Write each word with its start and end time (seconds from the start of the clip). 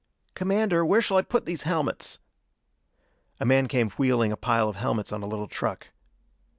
"Commander, 0.33 0.83
where 0.83 0.99
shall 0.99 1.17
I 1.17 1.21
put 1.21 1.45
these 1.45 1.61
helmets?" 1.61 2.17
A 3.39 3.45
man 3.45 3.67
came 3.67 3.91
wheeling 3.91 4.31
a 4.31 4.35
pile 4.35 4.67
of 4.67 4.77
helmets 4.77 5.11
on 5.11 5.21
a 5.21 5.27
little 5.27 5.47
truck. 5.47 5.89